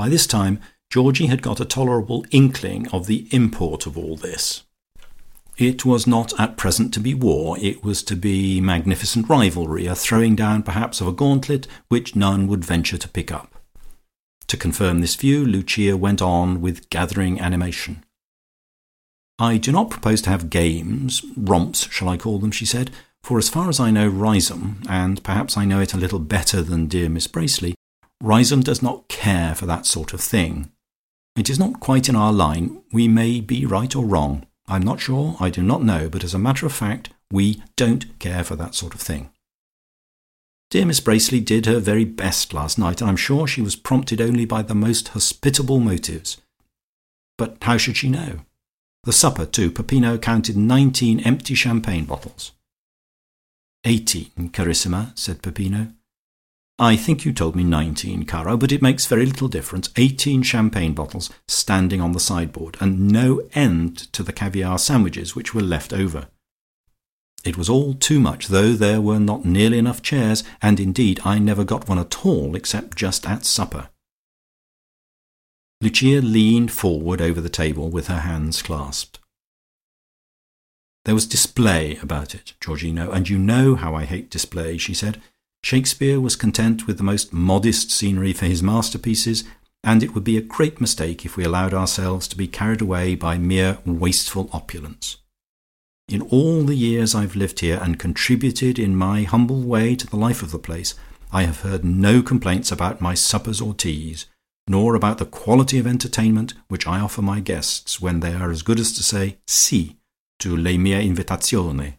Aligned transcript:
By 0.00 0.08
this 0.08 0.26
time 0.26 0.60
Georgie 0.88 1.26
had 1.26 1.42
got 1.42 1.60
a 1.60 1.66
tolerable 1.66 2.24
inkling 2.30 2.88
of 2.88 3.06
the 3.06 3.28
import 3.32 3.84
of 3.84 3.98
all 3.98 4.16
this. 4.16 4.62
It 5.58 5.84
was 5.84 6.06
not 6.06 6.32
at 6.40 6.56
present 6.56 6.94
to 6.94 7.00
be 7.00 7.12
war, 7.12 7.58
it 7.58 7.84
was 7.84 8.02
to 8.04 8.16
be 8.16 8.62
magnificent 8.62 9.28
rivalry, 9.28 9.84
a 9.84 9.94
throwing 9.94 10.34
down 10.34 10.62
perhaps 10.62 11.02
of 11.02 11.06
a 11.06 11.12
gauntlet 11.12 11.66
which 11.88 12.16
none 12.16 12.46
would 12.46 12.64
venture 12.64 12.96
to 12.96 13.08
pick 13.10 13.30
up. 13.30 13.60
To 14.46 14.56
confirm 14.56 15.02
this 15.02 15.16
view, 15.16 15.44
Lucia 15.44 15.98
went 15.98 16.22
on 16.22 16.62
with 16.62 16.88
gathering 16.88 17.38
animation. 17.38 18.02
"I 19.38 19.58
do 19.58 19.70
not 19.70 19.90
propose 19.90 20.22
to 20.22 20.30
have 20.30 20.48
games 20.48 21.22
romps 21.36 21.88
shall 21.90 22.08
I 22.08 22.16
call 22.16 22.38
them?" 22.38 22.52
she 22.52 22.64
said, 22.64 22.90
"for 23.22 23.36
as 23.36 23.50
far 23.50 23.68
as 23.68 23.78
I 23.78 23.90
know 23.90 24.08
Riseholme, 24.08 24.76
and 24.88 25.22
perhaps 25.22 25.58
I 25.58 25.66
know 25.66 25.80
it 25.80 25.92
a 25.92 25.98
little 25.98 26.20
better 26.20 26.62
than 26.62 26.86
dear 26.86 27.10
Miss 27.10 27.26
Bracely, 27.26 27.74
Riseholme 28.22 28.62
does 28.62 28.82
not 28.82 29.08
care 29.08 29.54
for 29.54 29.66
that 29.66 29.86
sort 29.86 30.12
of 30.12 30.20
thing. 30.20 30.70
It 31.36 31.48
is 31.48 31.58
not 31.58 31.80
quite 31.80 32.08
in 32.08 32.16
our 32.16 32.32
line. 32.32 32.82
We 32.92 33.08
may 33.08 33.40
be 33.40 33.64
right 33.64 33.94
or 33.96 34.04
wrong. 34.04 34.46
I 34.68 34.76
am 34.76 34.82
not 34.82 35.00
sure, 35.00 35.36
I 35.40 35.48
do 35.50 35.62
not 35.62 35.82
know, 35.82 36.08
but 36.08 36.22
as 36.22 36.34
a 36.34 36.38
matter 36.38 36.66
of 36.66 36.72
fact 36.72 37.10
we 37.32 37.62
don't 37.76 38.18
care 38.18 38.44
for 38.44 38.56
that 38.56 38.74
sort 38.74 38.94
of 38.94 39.00
thing. 39.00 39.30
Dear 40.70 40.86
Miss 40.86 41.00
Bracely 41.00 41.44
did 41.44 41.66
her 41.66 41.80
very 41.80 42.04
best 42.04 42.52
last 42.52 42.78
night, 42.78 43.00
and 43.00 43.08
I 43.08 43.10
am 43.10 43.16
sure 43.16 43.46
she 43.46 43.62
was 43.62 43.74
prompted 43.74 44.20
only 44.20 44.44
by 44.44 44.62
the 44.62 44.74
most 44.74 45.08
hospitable 45.08 45.80
motives. 45.80 46.36
But 47.38 47.56
how 47.62 47.76
should 47.76 47.96
she 47.96 48.08
know? 48.08 48.40
The 49.04 49.12
supper, 49.12 49.46
too. 49.46 49.70
Peppino 49.70 50.18
counted 50.18 50.56
nineteen 50.56 51.20
empty 51.20 51.54
champagne 51.54 52.04
bottles. 52.04 52.52
"Eighteen, 53.84 54.50
carissima," 54.52 55.18
said 55.18 55.42
Peppino. 55.42 55.94
I 56.80 56.96
think 56.96 57.26
you 57.26 57.34
told 57.34 57.54
me 57.54 57.62
nineteen, 57.62 58.24
caro, 58.24 58.56
but 58.56 58.72
it 58.72 58.80
makes 58.80 59.04
very 59.04 59.26
little 59.26 59.48
difference. 59.48 59.90
Eighteen 59.96 60.42
champagne 60.42 60.94
bottles 60.94 61.28
standing 61.46 62.00
on 62.00 62.12
the 62.12 62.18
sideboard, 62.18 62.78
and 62.80 63.08
no 63.08 63.42
end 63.52 64.10
to 64.14 64.22
the 64.22 64.32
caviare 64.32 64.80
sandwiches 64.80 65.36
which 65.36 65.54
were 65.54 65.60
left 65.60 65.92
over. 65.92 66.28
It 67.44 67.58
was 67.58 67.68
all 67.68 67.92
too 67.92 68.18
much, 68.18 68.48
though 68.48 68.72
there 68.72 69.00
were 69.00 69.20
not 69.20 69.44
nearly 69.44 69.76
enough 69.76 70.00
chairs, 70.00 70.42
and 70.62 70.80
indeed 70.80 71.20
I 71.22 71.38
never 71.38 71.64
got 71.64 71.86
one 71.86 71.98
at 71.98 72.24
all 72.24 72.56
except 72.56 72.96
just 72.96 73.26
at 73.26 73.44
supper. 73.44 73.90
Lucia 75.82 76.22
leaned 76.22 76.72
forward 76.72 77.20
over 77.20 77.42
the 77.42 77.50
table 77.50 77.90
with 77.90 78.06
her 78.06 78.20
hands 78.20 78.62
clasped. 78.62 79.18
There 81.04 81.14
was 81.14 81.26
display 81.26 81.98
about 82.02 82.34
it, 82.34 82.54
Georgino, 82.58 83.12
and 83.12 83.28
you 83.28 83.38
know 83.38 83.74
how 83.74 83.94
I 83.94 84.06
hate 84.06 84.30
display, 84.30 84.78
she 84.78 84.94
said. 84.94 85.20
Shakespeare 85.62 86.20
was 86.20 86.36
content 86.36 86.86
with 86.86 86.96
the 86.96 87.04
most 87.04 87.32
modest 87.32 87.90
scenery 87.90 88.32
for 88.32 88.46
his 88.46 88.62
masterpieces, 88.62 89.44
and 89.84 90.02
it 90.02 90.14
would 90.14 90.24
be 90.24 90.36
a 90.36 90.42
great 90.42 90.80
mistake 90.80 91.24
if 91.24 91.36
we 91.36 91.44
allowed 91.44 91.74
ourselves 91.74 92.26
to 92.28 92.36
be 92.36 92.46
carried 92.46 92.80
away 92.80 93.14
by 93.14 93.38
mere 93.38 93.78
wasteful 93.84 94.50
opulence. 94.52 95.18
In 96.08 96.22
all 96.22 96.64
the 96.64 96.76
years 96.76 97.14
I 97.14 97.22
have 97.22 97.36
lived 97.36 97.60
here, 97.60 97.78
and 97.80 97.98
contributed 97.98 98.78
in 98.78 98.96
my 98.96 99.22
humble 99.22 99.62
way 99.62 99.94
to 99.94 100.06
the 100.06 100.16
life 100.16 100.42
of 100.42 100.50
the 100.50 100.58
place, 100.58 100.94
I 101.32 101.44
have 101.44 101.60
heard 101.60 101.84
no 101.84 102.22
complaints 102.22 102.72
about 102.72 103.00
my 103.00 103.14
suppers 103.14 103.60
or 103.60 103.74
teas, 103.74 104.26
nor 104.66 104.94
about 104.94 105.18
the 105.18 105.24
quality 105.24 105.78
of 105.78 105.86
entertainment 105.86 106.54
which 106.68 106.86
I 106.86 106.98
offer 106.98 107.22
my 107.22 107.40
guests 107.40 108.00
when 108.00 108.20
they 108.20 108.32
are 108.32 108.50
as 108.50 108.62
good 108.62 108.80
as 108.80 108.92
to 108.94 109.02
say 109.02 109.38
Si 109.46 109.96
to 110.40 110.56
le 110.56 110.76
mie 110.78 111.06
invitazioni. 111.08 111.94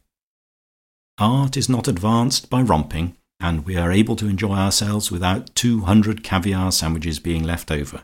Art 1.17 1.55
is 1.55 1.69
not 1.69 1.87
advanced 1.87 2.49
by 2.49 2.61
romping, 2.61 3.15
and 3.41 3.65
we 3.65 3.75
are 3.75 3.91
able 3.91 4.15
to 4.15 4.27
enjoy 4.27 4.53
ourselves 4.53 5.11
without 5.11 5.53
two 5.55 5.81
hundred 5.81 6.23
caviare 6.23 6.71
sandwiches 6.71 7.19
being 7.19 7.43
left 7.43 7.71
over. 7.71 8.03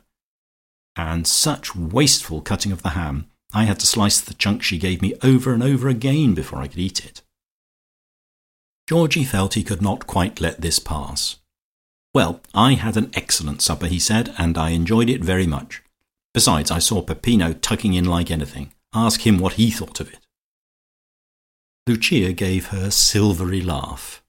And 0.96 1.28
such 1.28 1.76
wasteful 1.76 2.42
cutting 2.42 2.72
of 2.72 2.82
the 2.82 2.90
ham! 2.90 3.28
I 3.54 3.66
had 3.66 3.80
to 3.80 3.88
slice 3.88 4.20
the 4.20 4.34
chunk 4.34 4.64
she 4.64 4.78
gave 4.78 5.02
me 5.02 5.14
over 5.24 5.54
and 5.54 5.64
over 5.64 5.88
again 5.88 6.34
before 6.34 6.60
I 6.60 6.68
could 6.68 6.80
eat 6.80 7.06
it. 7.06 7.22
Georgie 8.90 9.24
felt 9.24 9.53
he 9.53 9.64
could 9.64 9.81
not 9.81 10.08
quite 10.08 10.42
let 10.42 10.62
this 10.62 10.80
pass. 10.80 11.38
"Well, 12.14 12.42
I 12.53 12.74
had 12.74 12.97
an 12.97 13.12
excellent 13.14 13.62
supper," 13.62 13.88
he 13.88 14.00
said, 14.00 14.34
"and 14.38 14.58
I 14.58 14.70
enjoyed 14.72 15.09
it 15.09 15.24
very 15.24 15.46
much. 15.46 15.84
Besides, 16.34 16.72
I 16.72 16.80
saw 16.80 17.02
Peppino 17.02 17.53
tucking 17.53 17.94
in 17.94 18.06
like 18.06 18.31
anything. 18.31 18.74
Ask 18.94 19.22
him 19.22 19.38
what 19.38 19.53
he 19.53 19.72
thought 19.72 20.00
of 20.00 20.12
it." 20.12 20.20
Lucia 21.86 22.34
gave 22.34 22.68
her 22.68 22.90
silvery 22.92 23.62
laugh. 23.62 24.24